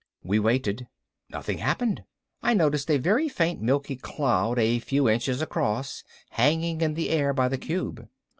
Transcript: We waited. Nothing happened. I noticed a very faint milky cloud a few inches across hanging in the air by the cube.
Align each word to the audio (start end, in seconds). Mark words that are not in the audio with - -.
We 0.23 0.39
waited. 0.39 0.87
Nothing 1.29 1.59
happened. 1.59 2.05
I 2.41 2.55
noticed 2.55 2.89
a 2.89 2.97
very 2.97 3.29
faint 3.29 3.61
milky 3.61 3.95
cloud 3.95 4.57
a 4.57 4.79
few 4.79 5.07
inches 5.07 5.43
across 5.43 6.03
hanging 6.31 6.81
in 6.81 6.95
the 6.95 7.11
air 7.11 7.33
by 7.33 7.47
the 7.49 7.59
cube. 7.59 8.07